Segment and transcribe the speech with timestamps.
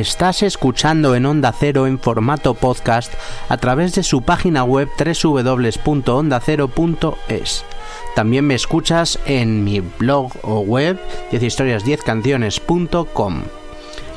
[0.00, 3.12] Estás escuchando en Onda Cero en formato podcast
[3.50, 7.64] a través de su página web www.ondacero.es.
[8.16, 10.98] También me escuchas en mi blog o web
[11.32, 13.42] 10historias10canciones.com.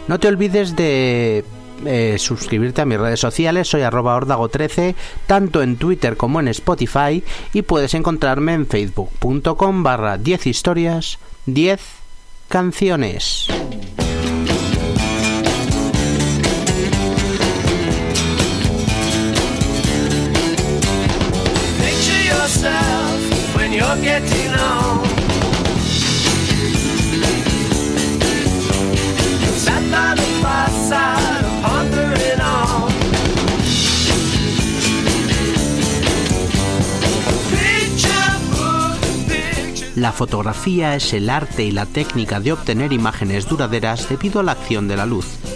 [0.08, 1.44] No te olvides de
[1.86, 4.95] eh, suscribirte a mis redes sociales, soy arroba ordago13,
[5.28, 11.81] tanto en Twitter como en Spotify, y puedes encontrarme en facebook.com barra 10 historias 10
[12.48, 13.50] canciones.
[39.95, 44.52] La fotografía es el arte y la técnica de obtener imágenes duraderas debido a la
[44.52, 45.52] acción de la luz.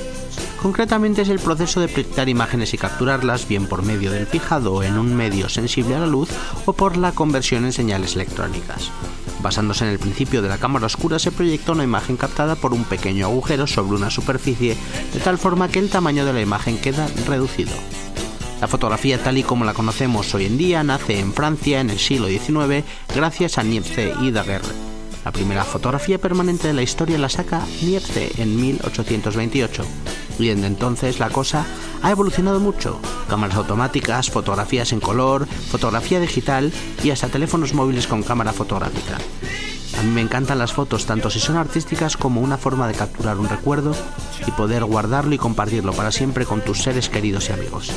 [0.61, 4.97] Concretamente es el proceso de proyectar imágenes y capturarlas bien por medio del fijado en
[4.97, 6.29] un medio sensible a la luz
[6.65, 8.89] o por la conversión en señales electrónicas.
[9.41, 12.85] Basándose en el principio de la cámara oscura se proyecta una imagen captada por un
[12.85, 14.75] pequeño agujero sobre una superficie
[15.13, 17.71] de tal forma que el tamaño de la imagen queda reducido.
[18.59, 21.99] La fotografía tal y como la conocemos hoy en día nace en Francia en el
[21.99, 24.96] siglo XIX gracias a Niepce y Daguerre.
[25.27, 29.83] La primera fotografía permanente de la historia la saca Niepce en 1828
[30.39, 31.65] y desde entonces la cosa
[32.01, 32.97] ha evolucionado mucho.
[33.27, 36.71] Cámaras automáticas, fotografías en color, fotografía digital
[37.03, 39.17] y hasta teléfonos móviles con cámara fotográfica.
[39.99, 43.37] A mí me encantan las fotos tanto si son artísticas como una forma de capturar
[43.37, 43.93] un recuerdo
[44.47, 47.91] y poder guardarlo y compartirlo para siempre con tus seres queridos y amigos.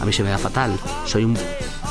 [0.00, 1.38] A mí se me da fatal, soy un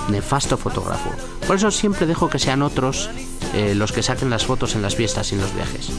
[0.10, 1.12] nefasto fotógrafo.
[1.48, 3.10] Por eso siempre dejo que sean otros
[3.54, 5.90] eh, los que saquen las fotos en las fiestas y en los viajes.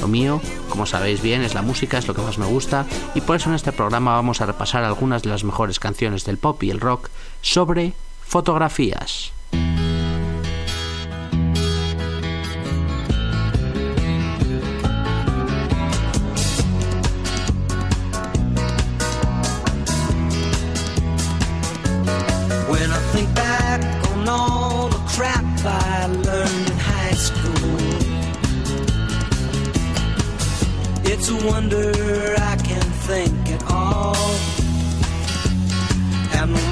[0.00, 3.20] Lo mío, como sabéis bien, es la música, es lo que más me gusta y
[3.20, 6.62] por eso en este programa vamos a repasar algunas de las mejores canciones del pop
[6.62, 7.08] y el rock
[7.40, 7.94] sobre
[8.24, 9.32] fotografías.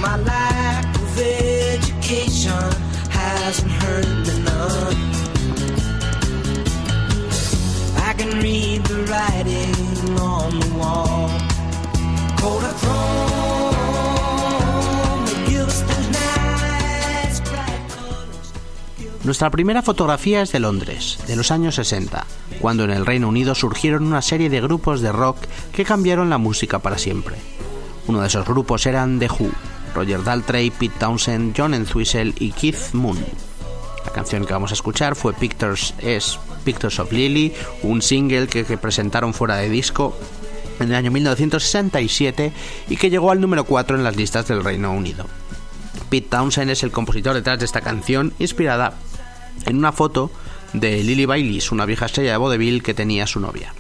[0.01, 0.17] My
[0.97, 2.73] of education
[3.11, 4.07] hasn't hurt.
[8.09, 10.17] I can read the writing
[10.79, 11.31] wall.
[19.27, 22.25] Nuestra primera fotografía es de Londres, de los años 60,
[22.61, 25.39] cuando en el Reino Unido surgieron una serie de grupos de rock
[25.73, 27.37] que cambiaron la música para siempre.
[28.07, 29.51] Uno de esos grupos eran The Who,
[29.95, 33.19] Roger Daltrey, Pete Townsend, John Entwistle y Keith Moon.
[34.05, 37.53] La canción que vamos a escuchar fue Pictures, es Pictures of Lily,
[37.83, 40.17] un single que, que presentaron fuera de disco
[40.79, 42.53] en el año 1967
[42.89, 45.27] y que llegó al número 4 en las listas del Reino Unido.
[46.09, 48.95] Pete Townsend es el compositor detrás de esta canción, inspirada
[49.65, 50.31] en una foto
[50.81, 53.75] de Lily Baileys, una vieja estrella de vodevil que tenía su novia.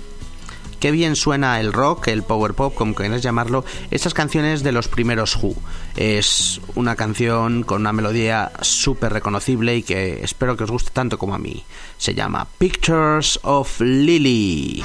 [0.80, 4.88] Qué bien suena el rock, el power pop, como quieras llamarlo, estas canciones de los
[4.88, 5.54] primeros Who.
[5.96, 11.18] Es una canción con una melodía súper reconocible y que espero que os guste tanto
[11.18, 11.64] como a mí.
[11.96, 14.82] Se llama Pictures of Lily.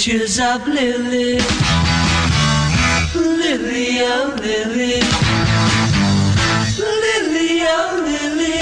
[0.00, 1.38] Pictures of Lily,
[3.14, 5.02] Lily, oh Lily,
[6.78, 8.58] Lily, oh Lily,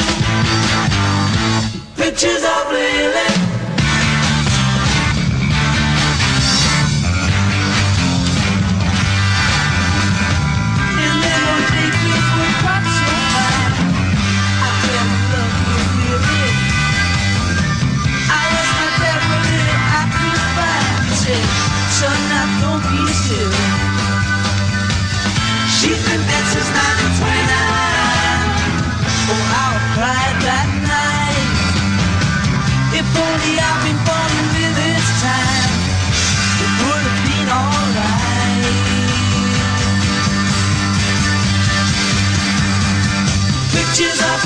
[1.95, 3.28] pictures of Lily.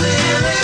[0.02, 0.61] clear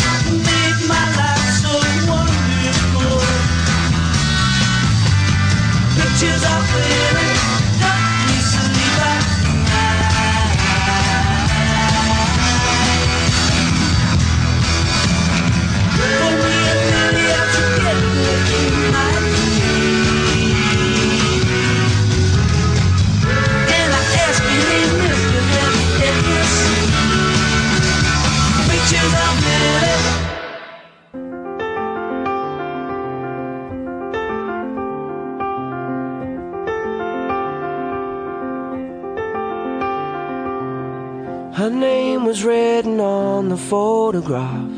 [41.54, 44.70] Her name was written on the photograph.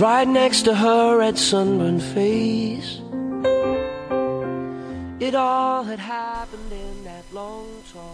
[0.00, 3.00] Right next to her red sunburned face.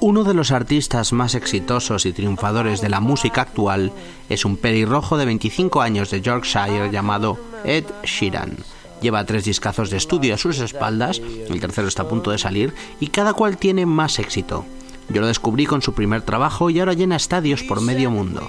[0.00, 3.92] Uno de los artistas más exitosos y triunfadores de la música actual
[4.28, 8.56] es un pelirrojo de 25 años de Yorkshire llamado Ed Sheeran.
[9.00, 12.74] Lleva tres discazos de estudio a sus espaldas, el tercero está a punto de salir,
[12.98, 14.64] y cada cual tiene más éxito.
[15.08, 18.48] Yo lo descubrí con su primer trabajo y ahora llena estadios por medio mundo.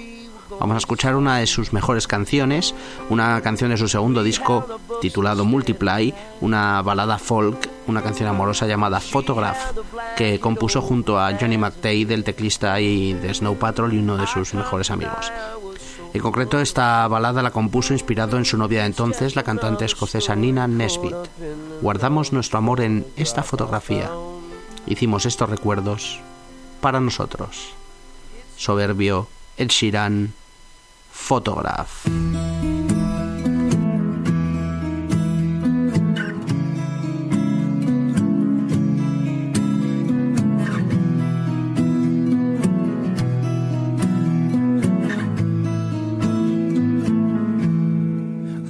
[0.59, 2.73] Vamos a escuchar una de sus mejores canciones,
[3.09, 4.65] una canción de su segundo disco
[5.01, 9.77] titulado Multiply, una balada folk, una canción amorosa llamada Photograph,
[10.15, 14.25] que compuso junto a Johnny McTay, del teclista y de Snow Patrol y uno de
[14.25, 15.31] sus mejores amigos.
[16.13, 20.35] En concreto, esta balada la compuso inspirado en su novia de entonces, la cantante escocesa
[20.35, 21.13] Nina Nesbitt.
[21.81, 24.09] Guardamos nuestro amor en esta fotografía.
[24.87, 26.19] Hicimos estos recuerdos
[26.81, 27.73] para nosotros.
[28.55, 30.33] Soberbio, El Sheeran,
[31.11, 32.05] Photograph.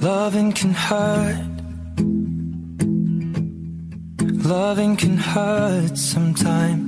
[0.00, 1.44] Loving can hurt.
[4.44, 6.87] Loving can hurt sometimes.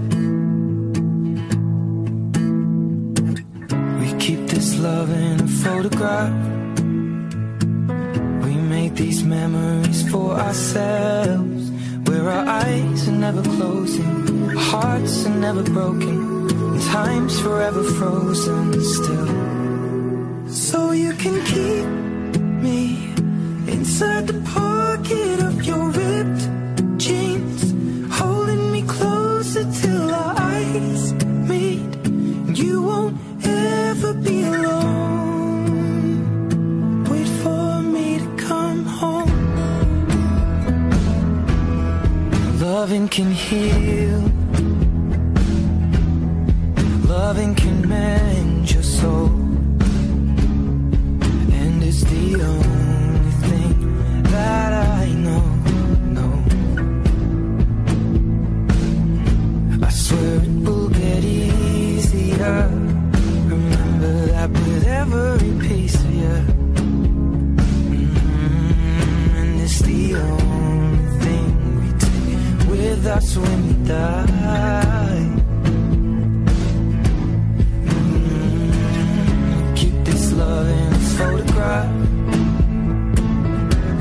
[4.61, 6.33] This love in a photograph.
[8.45, 11.71] We make these memories for ourselves.
[12.07, 16.17] Where our eyes are never closing, our hearts are never broken,
[16.73, 18.65] and time's forever frozen
[18.95, 19.31] still.
[20.47, 21.87] So you can keep
[22.65, 22.81] me
[23.75, 25.50] inside the pocket
[42.81, 44.21] Loving can heal.
[47.07, 49.40] Loving can mend your soul.
[73.01, 75.29] with us when we die.
[77.85, 79.73] Mm-hmm.
[79.75, 81.95] Keep this love in this photograph.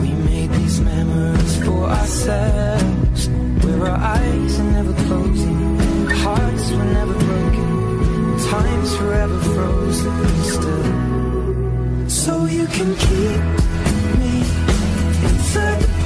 [0.03, 3.29] We made these memories for ourselves.
[3.65, 5.77] Where our eyes are never closing,
[6.25, 12.09] hearts were never broken, time's forever frozen still.
[12.09, 13.41] So you can keep
[14.21, 14.35] me
[15.29, 16.00] inside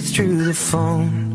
[0.00, 1.25] through the phone.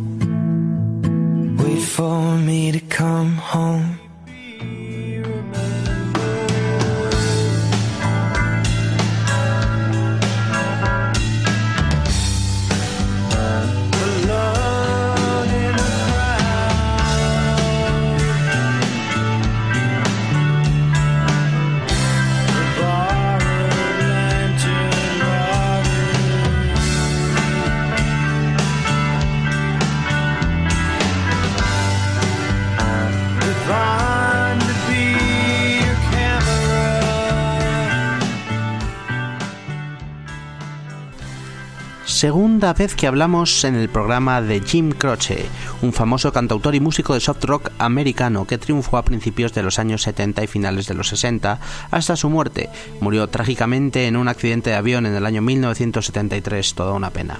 [42.21, 45.47] Segunda vez que hablamos en el programa de Jim Croce,
[45.81, 49.79] un famoso cantautor y músico de soft rock americano que triunfó a principios de los
[49.79, 51.59] años 70 y finales de los 60
[51.89, 52.69] hasta su muerte.
[52.99, 57.39] Murió trágicamente en un accidente de avión en el año 1973, toda una pena.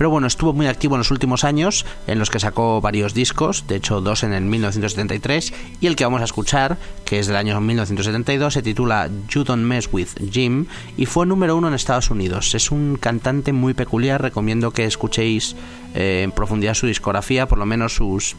[0.00, 3.66] Pero bueno, estuvo muy activo en los últimos años, en los que sacó varios discos,
[3.68, 7.36] de hecho dos en el 1973, y el que vamos a escuchar, que es del
[7.36, 10.64] año 1972, se titula You Don't Mess With Jim,
[10.96, 12.54] y fue número uno en Estados Unidos.
[12.54, 15.54] Es un cantante muy peculiar, recomiendo que escuchéis
[15.94, 18.36] eh, en profundidad su discografía, por lo menos sus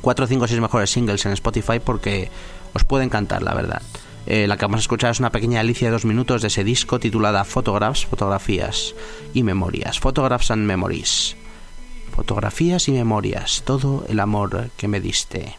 [0.00, 2.30] 4, 5 o 6 mejores singles en Spotify, porque
[2.72, 3.82] os puede encantar, la verdad.
[4.26, 6.64] Eh, la que vamos a escuchar es una pequeña alicia de dos minutos de ese
[6.64, 8.94] disco titulada Photographs, fotografías
[9.32, 10.00] y memorias.
[10.00, 11.36] Photographs and Memories.
[12.14, 15.56] Fotografías y memorias, todo el amor que me diste.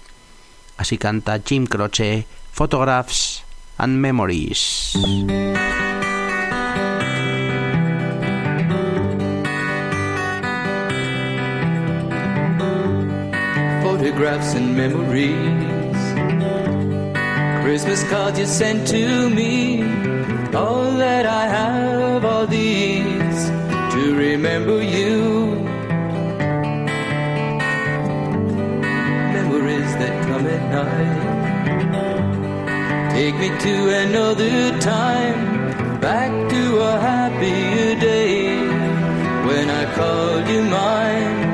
[0.75, 3.43] Así canta Jim Croce, Photographs
[3.77, 4.97] and Memories.
[13.83, 15.76] Photographs and memories
[17.67, 19.83] Christmas cards you sent to me.
[20.55, 23.49] All that I have are these
[23.93, 25.53] to remember you.
[29.35, 31.25] Memories that come at night.
[33.11, 38.65] Take me to another time, back to a happier day
[39.45, 41.46] when I called you mine.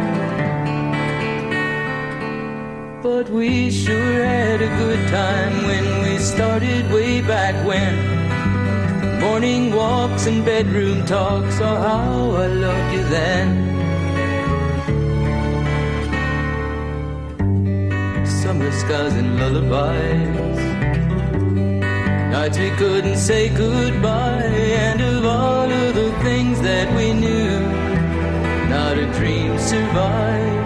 [3.04, 9.20] But we sure had a good time when we started way back when.
[9.20, 13.48] Morning walks and bedroom talks, oh how I loved you then.
[18.26, 20.60] Summer skies and lullabies.
[22.32, 24.44] Nights we couldn't say goodbye,
[24.88, 27.60] and of all of the things that we knew,
[28.70, 30.63] not a dream survived.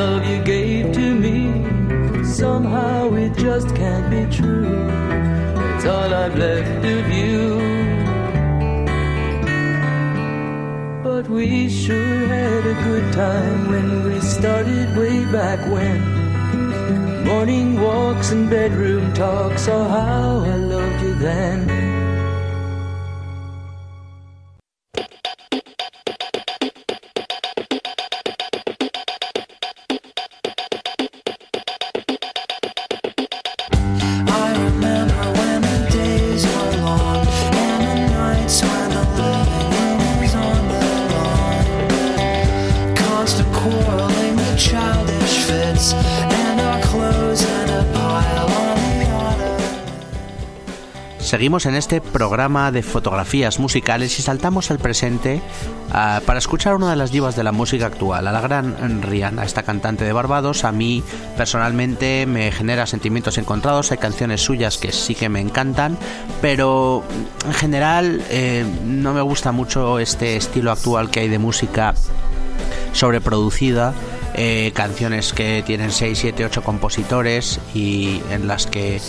[0.00, 1.38] Love you gave to me,
[2.24, 4.88] somehow it just can't be true.
[5.74, 7.40] It's all I've left of you.
[11.04, 16.00] But we sure had a good time when we started way back when.
[17.26, 21.69] Morning walks and bedroom talks, oh how I loved you then.
[51.40, 55.40] Seguimos en este programa de fotografías musicales y saltamos al presente
[55.88, 59.44] uh, para escuchar una de las divas de la música actual, a la gran Rihanna,
[59.44, 60.64] esta cantante de Barbados.
[60.64, 61.02] A mí
[61.38, 65.96] personalmente me genera sentimientos encontrados, hay canciones suyas que sí que me encantan,
[66.42, 67.04] pero
[67.46, 71.94] en general eh, no me gusta mucho este estilo actual que hay de música
[72.92, 73.94] sobreproducida.
[74.34, 79.00] Eh, canciones que tienen 6, 7, 8 compositores y en las que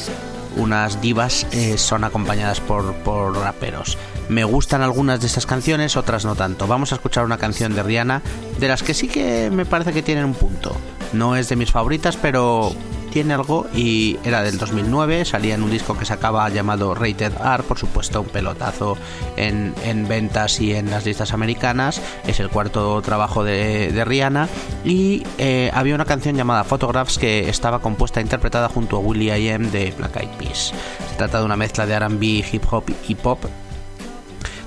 [0.55, 3.97] unas divas eh, son acompañadas por, por raperos.
[4.29, 6.67] Me gustan algunas de estas canciones, otras no tanto.
[6.67, 8.21] Vamos a escuchar una canción de Rihanna,
[8.59, 10.75] de las que sí que me parece que tienen un punto.
[11.13, 12.73] No es de mis favoritas, pero
[13.11, 17.63] tiene algo y era del 2009, salía en un disco que sacaba llamado Rated R,
[17.63, 18.97] por supuesto un pelotazo
[19.35, 19.73] en,
[20.07, 24.49] ventas y en las listas americanas, es el cuarto trabajo de, Rihanna
[24.83, 29.37] y eh, había una canción llamada Photographs que estaba compuesta e interpretada junto a Willie
[29.37, 29.69] I.M.
[29.69, 30.73] de Black Eyed Peas.
[31.09, 33.43] Se trata de una mezcla de RB, hip hop y pop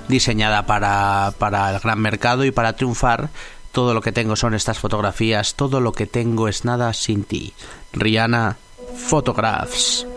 [0.07, 3.29] diseñada para, para el gran mercado y para triunfar
[3.75, 7.53] todo lo que tengo son estas fotografías, todo lo que tengo es nada sin ti.
[7.91, 8.55] Rihanna
[8.95, 10.07] Photographs.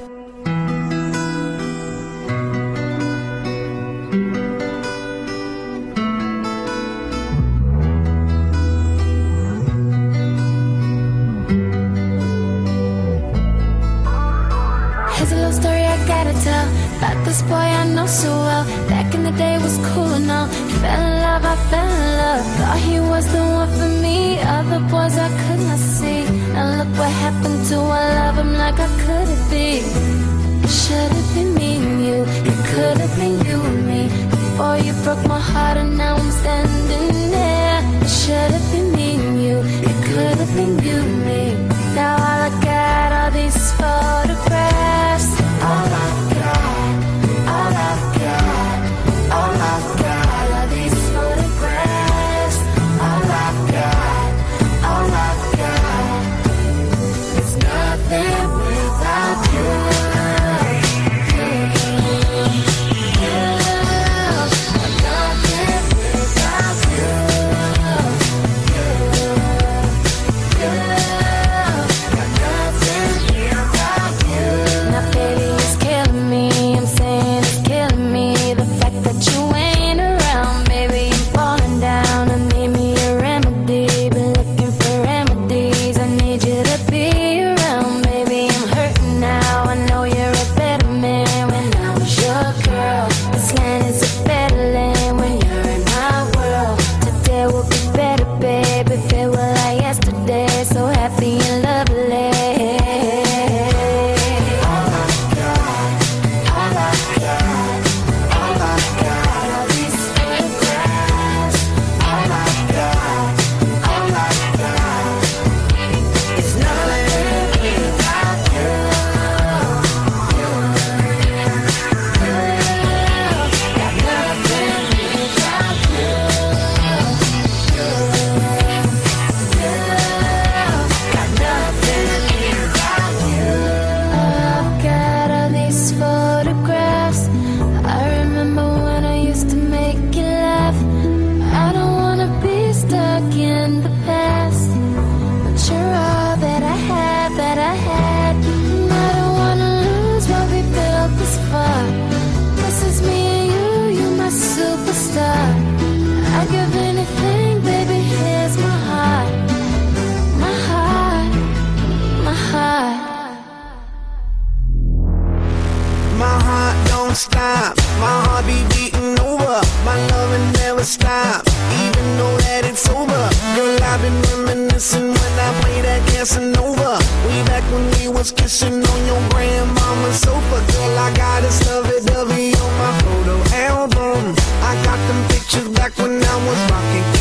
[176.28, 176.98] passing over.
[177.26, 180.72] We back when we was kissing on your grandmama's sofa.
[180.72, 184.34] Girl, I got a lovey dovey on my photo album.
[184.62, 187.17] I got them pictures back when I was rocking.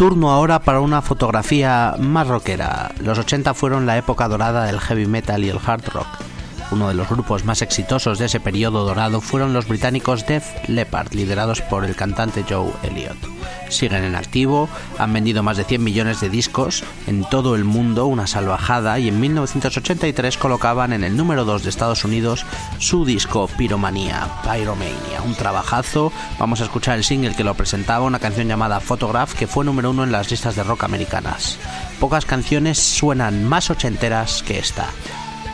[0.00, 2.90] Turno ahora para una fotografía más rockera.
[3.00, 6.06] Los 80 fueron la época dorada del heavy metal y el hard rock.
[6.70, 11.12] Uno de los grupos más exitosos de ese periodo dorado fueron los británicos Def Leppard,
[11.12, 13.18] liderados por el cantante Joe Elliott
[13.70, 18.06] siguen en activo, han vendido más de 100 millones de discos en todo el mundo,
[18.06, 22.44] una salvajada, y en 1983 colocaban en el número 2 de Estados Unidos
[22.78, 26.12] su disco Pyromanía, Pyromania, un trabajazo.
[26.38, 29.90] Vamos a escuchar el single que lo presentaba, una canción llamada Photograph, que fue número
[29.90, 31.58] uno en las listas de rock americanas.
[31.98, 34.86] Pocas canciones suenan más ochenteras que esta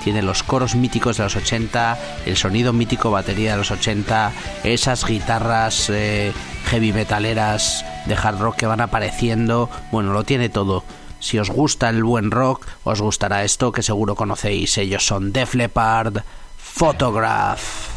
[0.07, 4.31] tiene los coros míticos de los 80, el sonido mítico batería de los 80,
[4.63, 6.33] esas guitarras eh,
[6.67, 10.85] heavy metaleras de hard rock que van apareciendo, bueno, lo tiene todo.
[11.19, 14.77] Si os gusta el buen rock, os gustará esto que seguro conocéis.
[14.79, 16.23] Ellos son Def Leppard,
[16.59, 17.97] Photograph.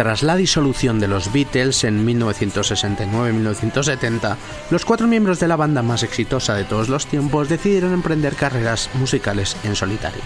[0.00, 4.36] Tras la disolución de los Beatles en 1969-1970,
[4.70, 8.88] los cuatro miembros de la banda más exitosa de todos los tiempos decidieron emprender carreras
[8.94, 10.22] musicales en solitario.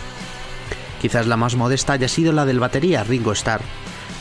[1.03, 3.63] Quizás la más modesta haya sido la del batería Ringo Starr.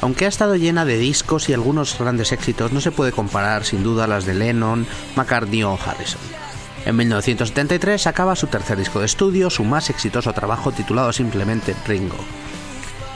[0.02, 3.84] Aunque ha estado llena de discos y algunos grandes éxitos, no se puede comparar sin
[3.84, 6.20] duda a las de Lennon, McCartney o Harrison.
[6.88, 12.18] En 1973 sacaba su tercer disco de estudio, su más exitoso trabajo titulado simplemente Ringo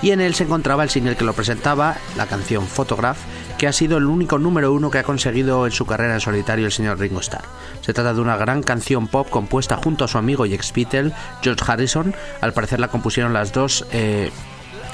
[0.01, 3.17] y en él se encontraba el single que lo presentaba, la canción Photograph,
[3.57, 6.65] que ha sido el único número uno que ha conseguido en su carrera en solitario
[6.65, 7.45] el señor Ringo Starr.
[7.81, 11.13] Se trata de una gran canción pop compuesta junto a su amigo y ex Beatle,
[11.41, 12.13] George Harrison.
[12.41, 13.85] Al parecer la compusieron las dos.
[13.91, 14.31] Eh,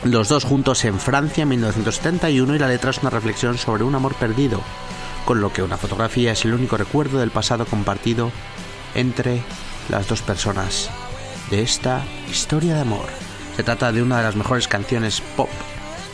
[0.03, 3.95] los dos juntos en Francia en 1971 y la letra es una reflexión sobre un
[3.95, 4.61] amor perdido,
[5.25, 8.31] con lo que una fotografía es el único recuerdo del pasado compartido
[8.95, 9.41] entre
[9.89, 10.89] las dos personas
[11.49, 13.32] de esta historia de amor.
[13.55, 15.49] Se trata de una de las mejores canciones pop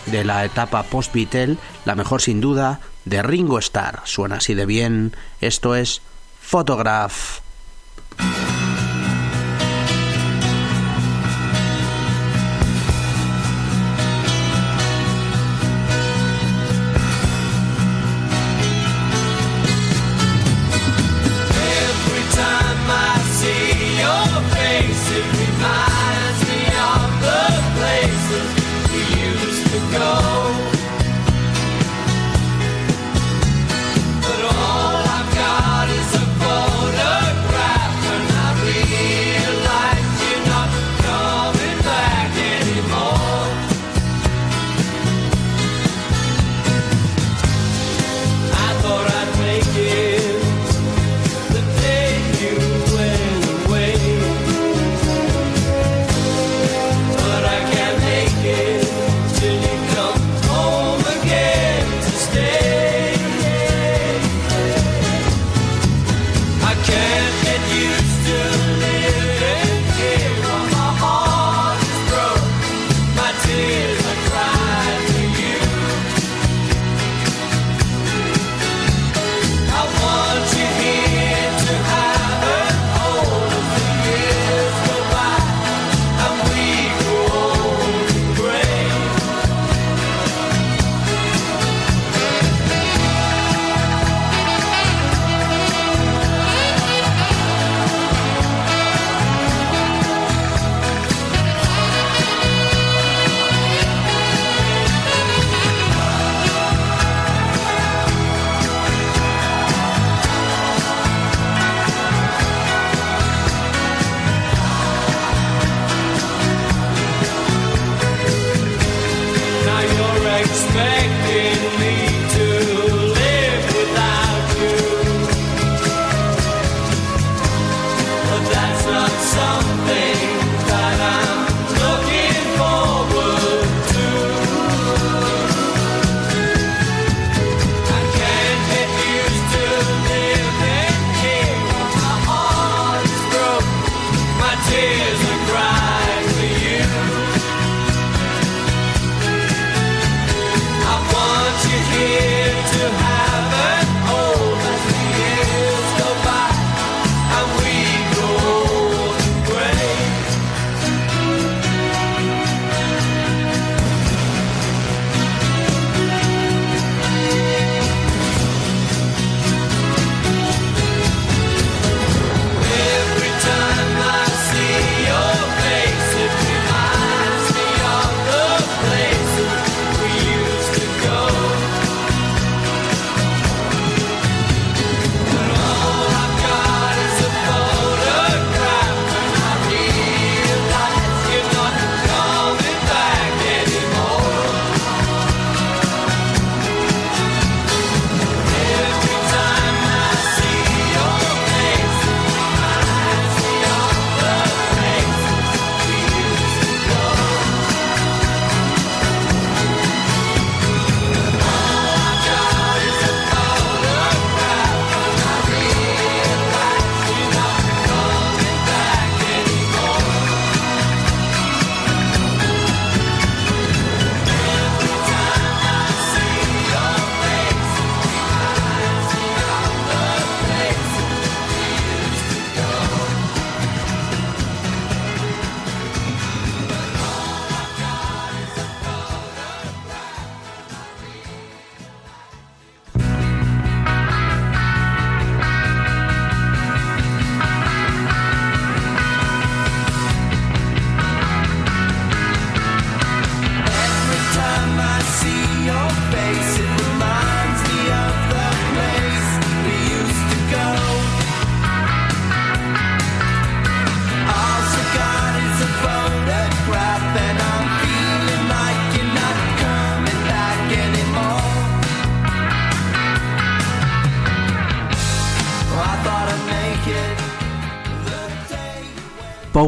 [0.07, 4.01] de la etapa post-Beatle, la mejor sin duda de Ringo Starr.
[4.05, 5.15] Suena así de bien.
[5.39, 6.01] Esto es
[6.41, 7.39] Photograph.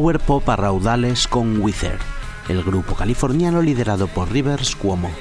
[0.02, 1.99] Power pop a raudales con Wither,
[2.49, 5.12] el grupo californiano liderado por Rivers Cuomo.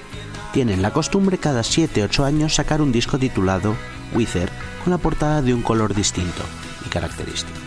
[0.55, 3.76] Tienen la costumbre cada 7-8 años sacar un disco titulado
[4.14, 4.49] Wither
[4.83, 6.43] con la portada de un color distinto
[6.87, 7.59] y característico.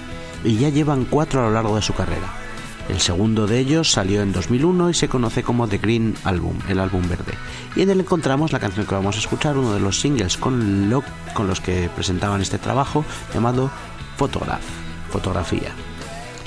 [0.44, 2.34] Y ya llevan cuatro a lo largo de su carrera.
[2.90, 6.80] El segundo de ellos salió en 2001 y se conoce como The Green Album, el
[6.80, 7.36] álbum verde.
[7.76, 10.90] Y en él encontramos la canción que vamos a escuchar, uno de los singles con,
[10.90, 13.06] los que presentaban este trabajo,
[13.36, 13.70] llamado
[14.18, 14.64] Photograph,
[15.12, 15.70] fotografía.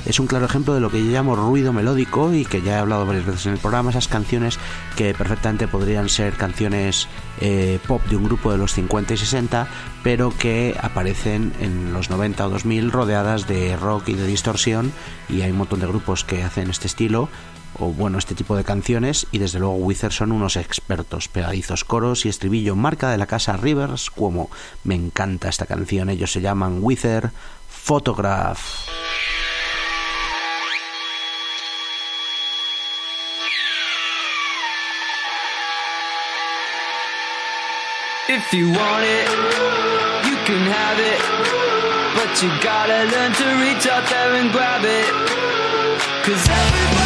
[0.06, 2.78] Es un claro ejemplo de lo que yo llamo ruido melódico y que ya he
[2.78, 4.56] hablado varias veces en el programa, esas canciones
[4.94, 7.08] que perfectamente podrían ser canciones
[7.40, 9.66] eh, pop de un grupo de los 50 y 60,
[10.04, 14.92] pero que aparecen en los 90 o 2000 rodeadas de rock y de distorsión
[15.28, 17.28] y hay un montón de grupos que hacen este estilo
[17.78, 22.24] o bueno, este tipo de canciones y desde luego Wither son unos expertos, pegadizos coros
[22.26, 24.50] y estribillo, marca de la casa Rivers como
[24.84, 27.32] me encanta esta canción, ellos se llaman Wither
[27.68, 28.60] Photograph.
[38.28, 39.28] If you want it,
[40.26, 41.20] you can have it.
[42.16, 45.06] But you gotta learn to reach out there and grab it.
[46.24, 47.05] Cause everybody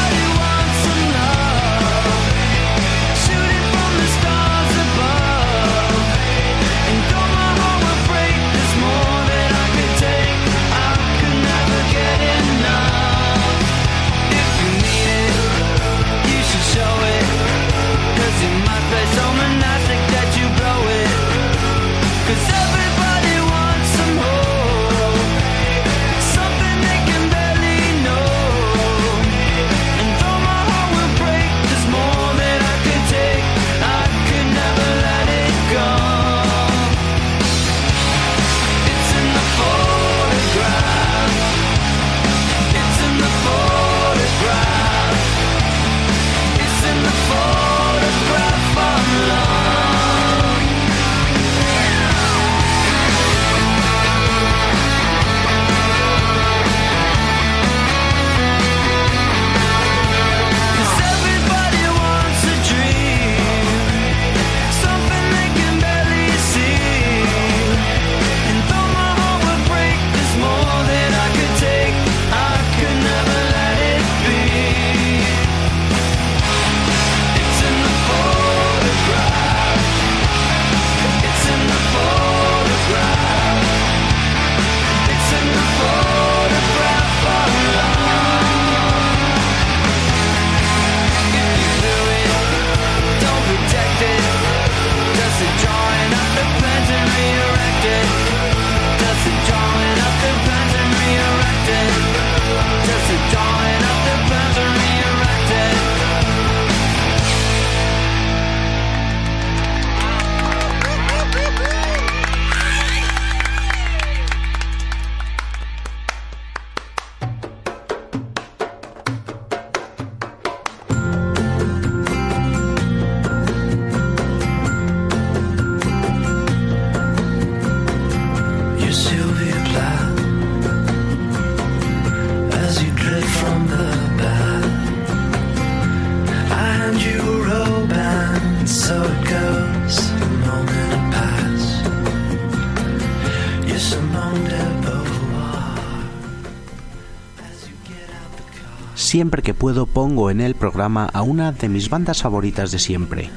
[149.71, 153.31] puedo pongo en el programa a una de mis bandas favoritas de siempre.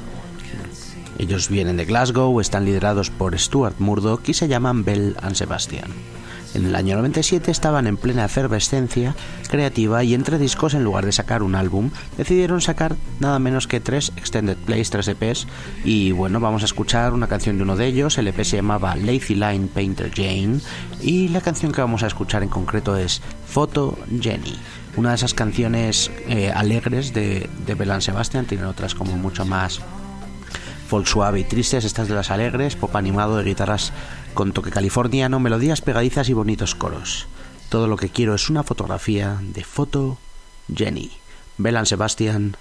[1.16, 5.92] Ellos vienen de Glasgow, están liderados por Stuart Murdoch y se llaman Bell and Sebastian.
[6.54, 9.14] En el año 97 estaban en plena efervescencia
[9.48, 13.78] creativa y entre discos, en lugar de sacar un álbum, decidieron sacar nada menos que
[13.78, 15.46] tres extended plays, tres EPs.
[15.84, 18.18] Y bueno, vamos a escuchar una canción de uno de ellos.
[18.18, 20.58] El EP se llamaba Lazy Line Painter Jane.
[21.00, 24.56] Y la canción que vamos a escuchar en concreto es Photo Jenny
[24.96, 29.80] una de esas canciones eh, alegres de, de Belan Sebastian, tienen otras como mucho más
[30.88, 33.92] folk suave y tristes, estas de las alegres, pop animado de guitarras
[34.34, 37.26] con toque californiano, melodías pegadizas y bonitos coros.
[37.68, 40.18] Todo lo que quiero es una fotografía de Foto
[40.72, 41.10] Jenny.
[41.58, 42.56] Belan Sebastian,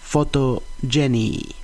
[0.00, 1.54] Foto Jenny.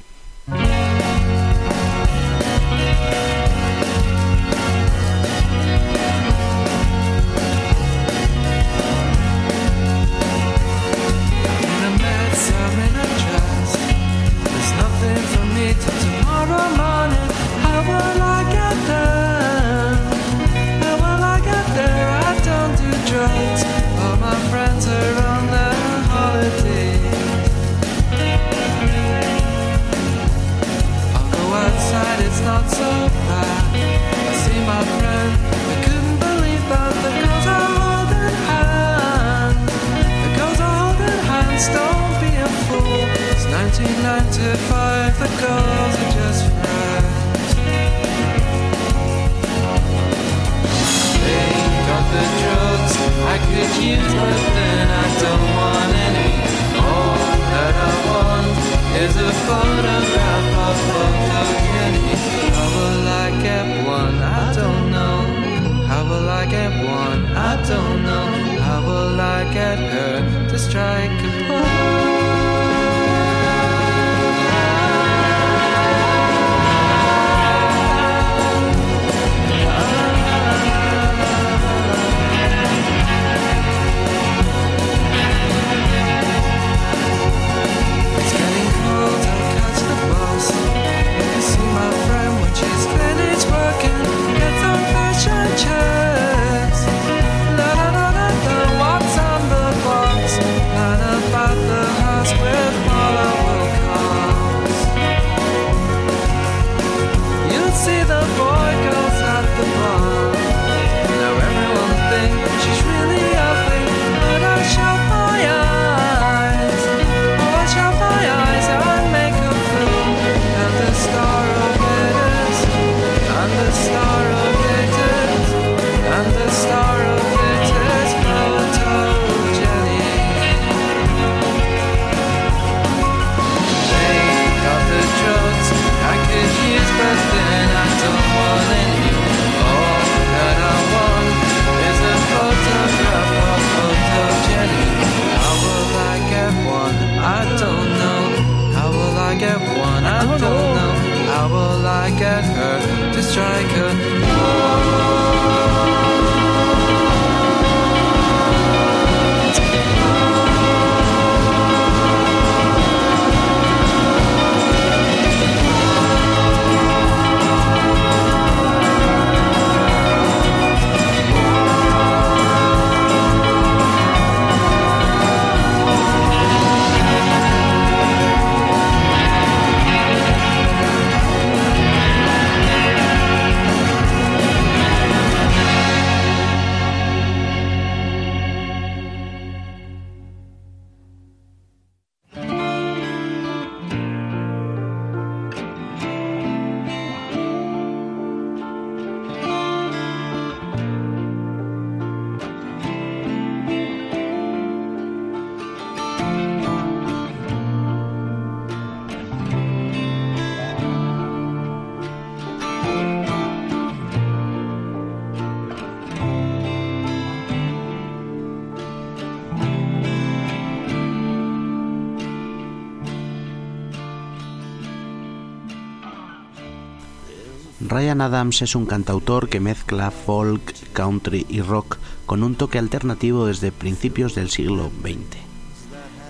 [227.99, 233.45] Ryan Adams es un cantautor que mezcla folk, country y rock con un toque alternativo
[233.45, 235.37] desde principios del siglo XX.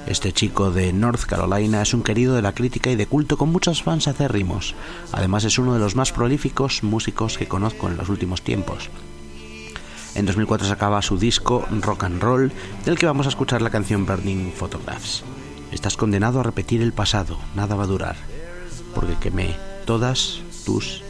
[0.07, 3.53] Este chico de North Carolina es un querido de la crítica y de culto con
[3.53, 4.75] muchos fans acérrimos.
[5.13, 8.89] Además es uno de los más prolíficos músicos que conozco en los últimos tiempos.
[10.15, 12.51] En 2004 sacaba su disco Rock and Roll,
[12.87, 15.23] del que vamos a escuchar la canción Burning Photographs.
[15.71, 18.17] Estás condenado a repetir el pasado, nada va a durar,
[18.95, 19.55] porque quemé
[19.85, 21.03] todas tus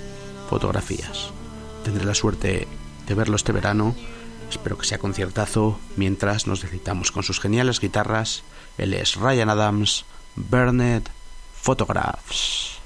[0.49, 1.31] fotografías.
[1.85, 2.67] Tendré la suerte
[3.07, 3.95] de verlo este verano,
[4.51, 8.43] espero que sea conciertazo, mientras nos deslizamos con sus geniales guitarras.
[8.79, 10.05] Él es Ryan Adams,
[10.37, 11.05] Burned
[11.55, 12.79] Photographs.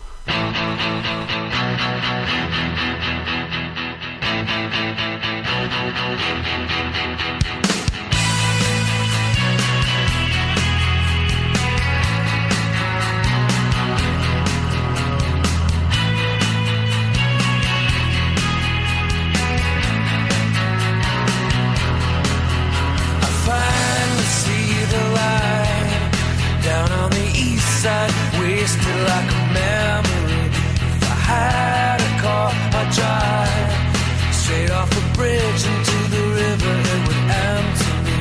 [27.83, 30.45] Side, wasted like a memory.
[30.87, 36.75] If I had a car, I'd drive straight off the bridge into the river.
[36.93, 38.19] It would empty me.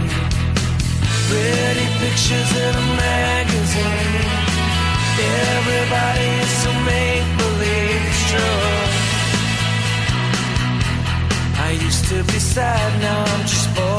[1.29, 4.29] Pretty pictures in a magazine.
[5.53, 8.69] Everybody is so make believe it's true.
[11.67, 13.90] I used to be sad, now I'm just bored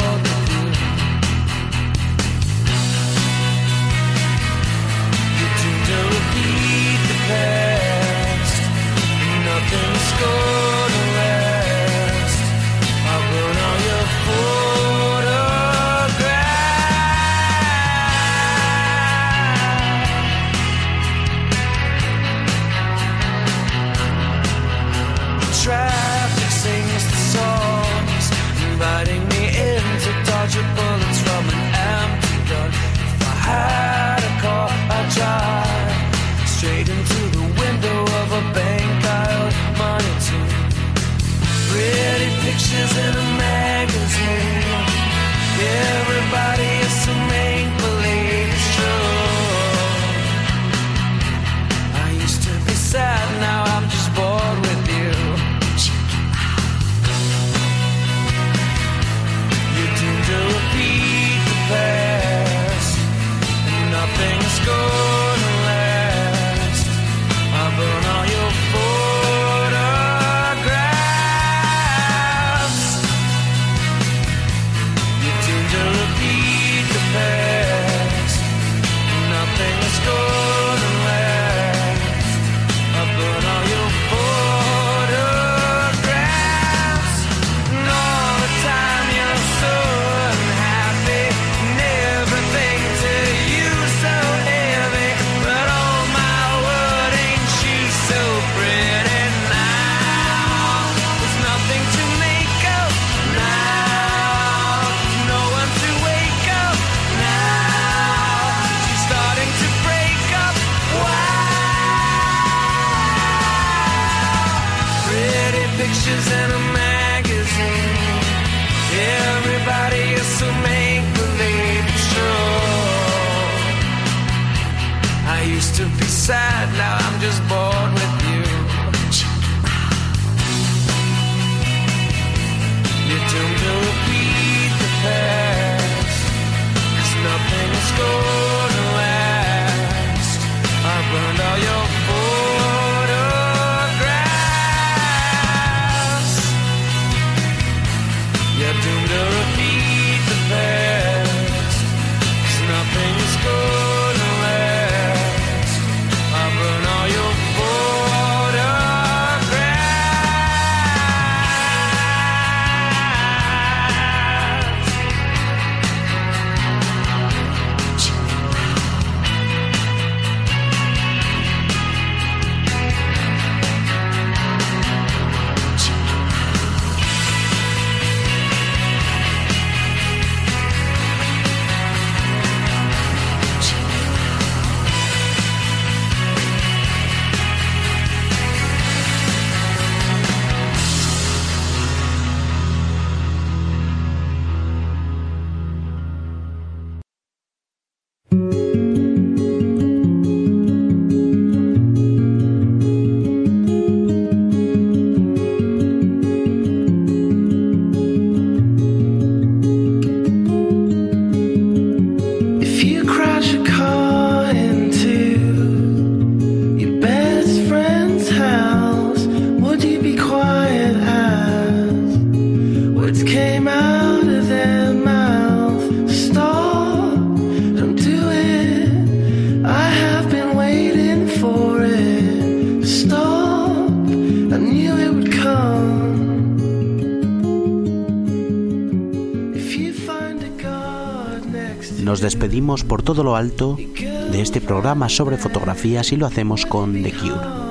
[242.22, 247.12] despedimos por todo lo alto de este programa sobre fotografías y lo hacemos con The
[247.12, 247.62] Cure.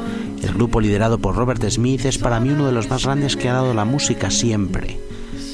[0.44, 3.50] El grupo liderado por Robert Smith es para mí uno de los más grandes que
[3.50, 5.00] ha dado la música siempre.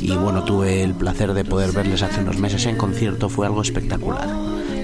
[0.02, 3.62] Y bueno, tuve el placer de poder verles hace unos meses en concierto, fue algo
[3.62, 4.28] espectacular.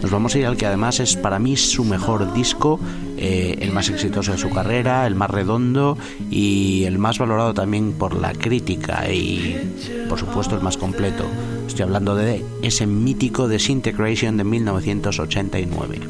[0.02, 2.80] Nos vamos a ir al que además es para mí su mejor disco,
[3.18, 5.98] eh, el más exitoso de su carrera, el más redondo
[6.30, 11.26] y el más valorado también por la crítica y por supuesto el más completo.
[11.74, 16.02] Estoy hablando de ese mítico Disintegration de 1989.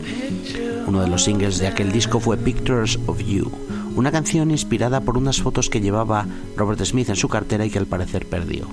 [0.88, 3.49] Uno de los singles de aquel disco fue Pictures of You,
[3.95, 7.80] una canción inspirada por unas fotos que llevaba Robert Smith en su cartera y que
[7.80, 8.68] al parecer perdió.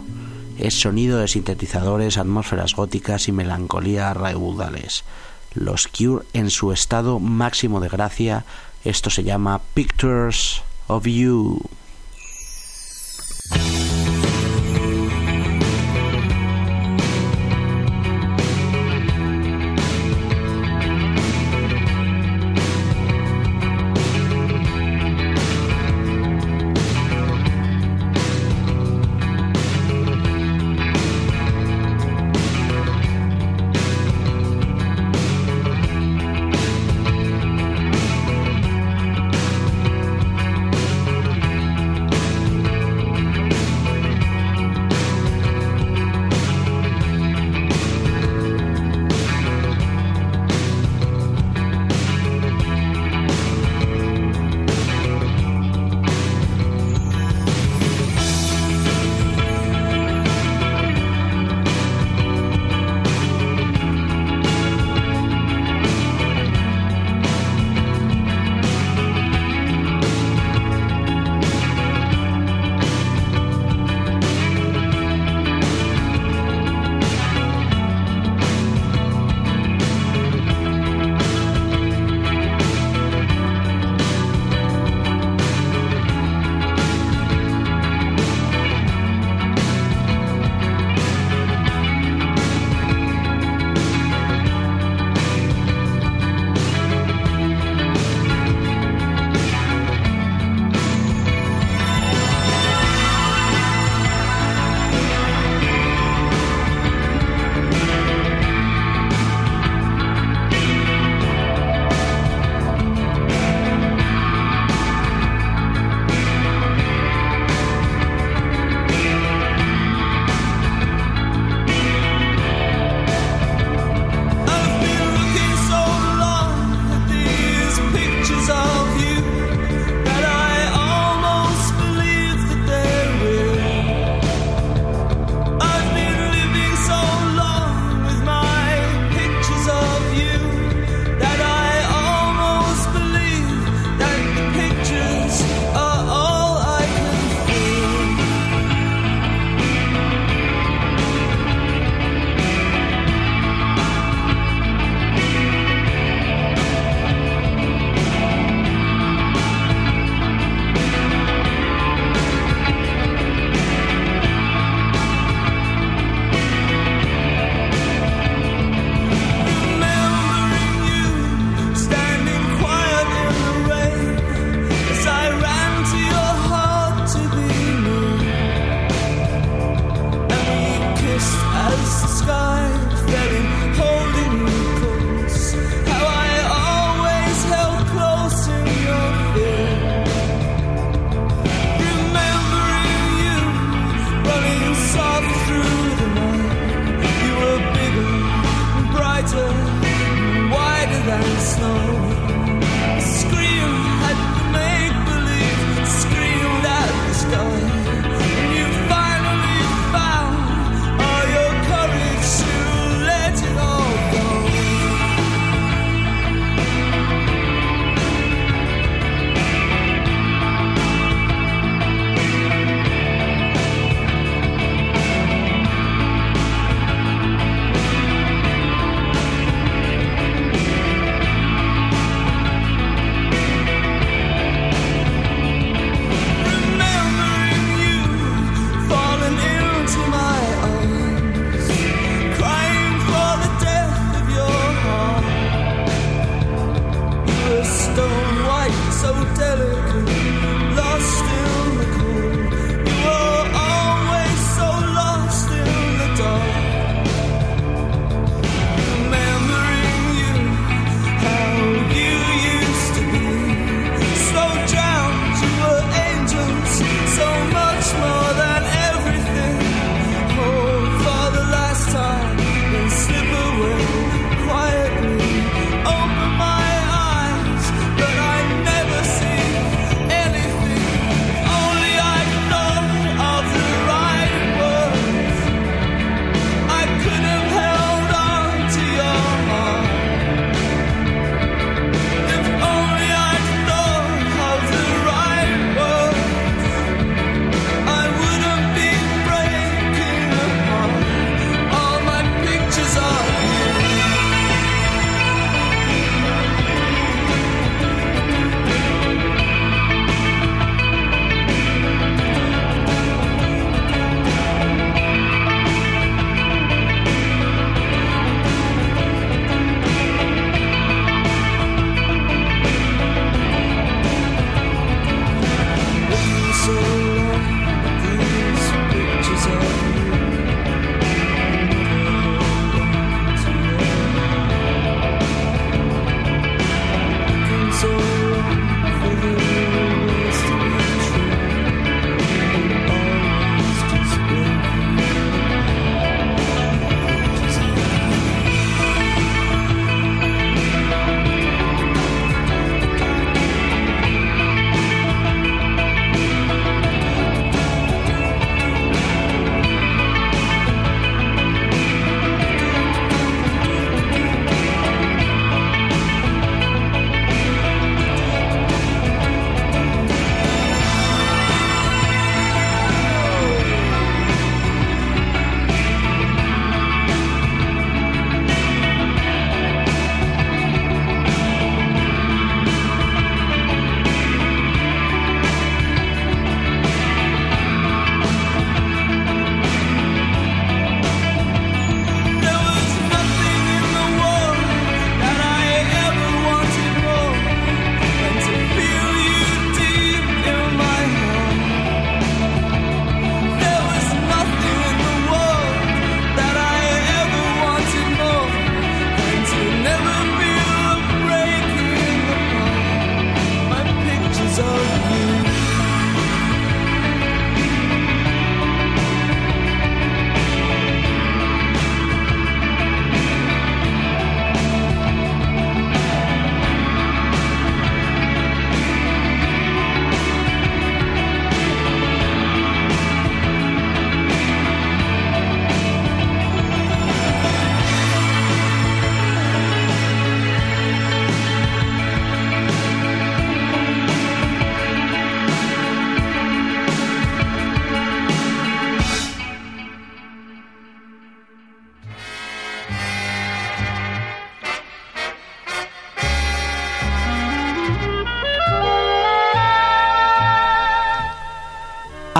[0.58, 5.04] Es sonido de sintetizadores, atmósferas góticas y melancolía raudales.
[5.54, 8.44] Los Cure en su estado máximo de gracia,
[8.82, 11.62] esto se llama Pictures of You.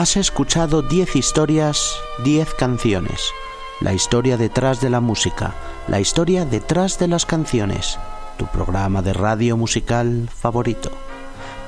[0.00, 1.94] Has escuchado 10 historias,
[2.24, 3.20] 10 canciones.
[3.82, 5.54] La historia detrás de la música,
[5.88, 7.98] la historia detrás de las canciones.
[8.38, 10.90] Tu programa de radio musical favorito.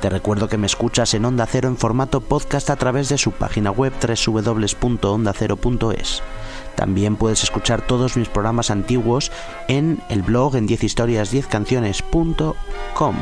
[0.01, 3.33] Te recuerdo que me escuchas en Onda Cero en formato podcast a través de su
[3.33, 6.23] página web www.ondacero.es.
[6.75, 9.31] También puedes escuchar todos mis programas antiguos
[9.69, 13.17] en el blog en 10historias10canciones.com.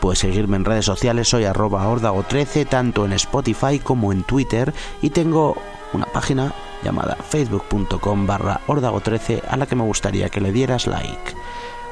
[0.00, 4.72] Puedes seguirme en redes sociales, soy arroba ordago13, tanto en Spotify como en Twitter,
[5.02, 5.56] y tengo
[5.92, 11.34] una página llamada facebook.com barra ordago13 a la que me gustaría que le dieras like.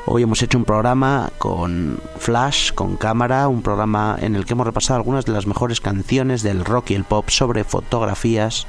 [0.06, 4.66] Hoy hemos hecho un programa con flash, con cámara, un programa en el que hemos
[4.66, 8.66] repasado algunas de las mejores canciones del rock y el pop sobre fotografías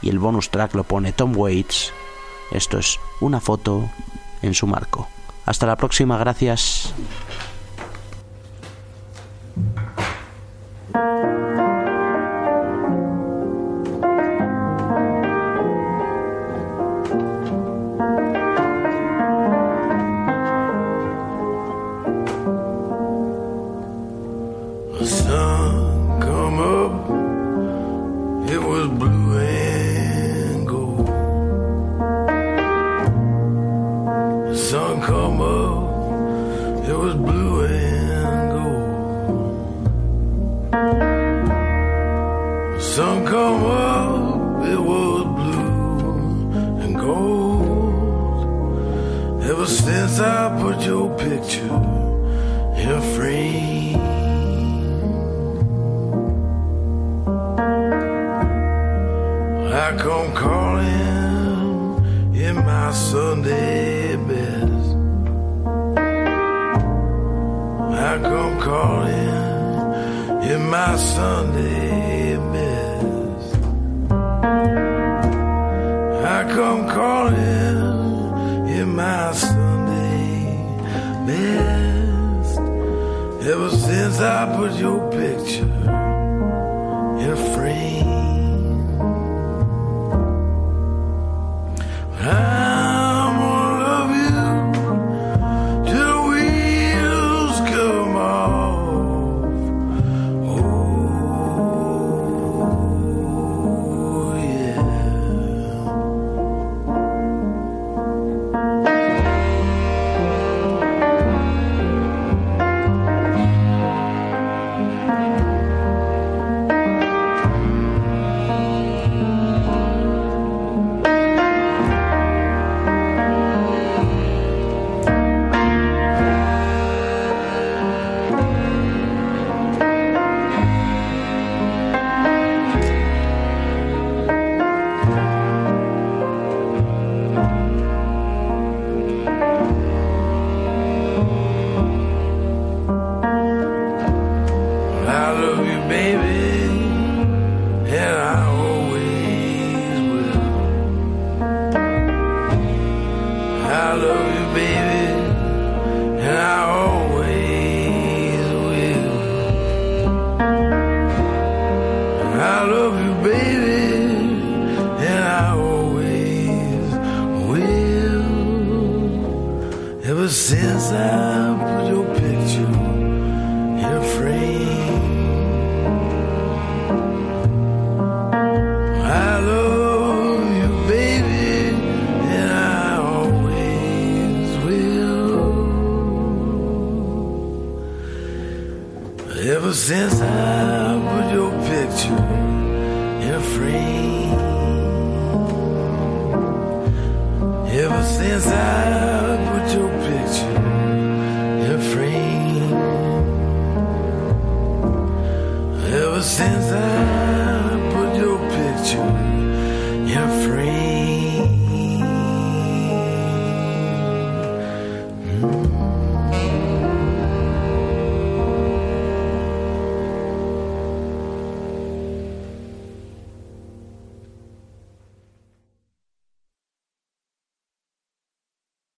[0.00, 1.92] y el bonus track lo pone Tom Waits.
[2.52, 3.90] Esto es una foto
[4.42, 5.08] en su marco.
[5.44, 6.94] Hasta la próxima, gracias.